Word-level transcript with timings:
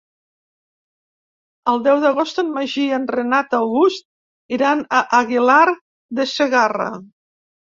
El 1.73 1.83
deu 1.87 1.99
d'agost 2.05 2.41
en 2.43 2.49
Magí 2.55 2.85
i 2.87 2.97
en 2.99 3.05
Renat 3.17 3.55
August 3.59 4.57
iran 4.59 4.83
a 5.01 5.05
Aguilar 5.21 5.63
de 6.21 6.27
Segarra. 6.37 6.91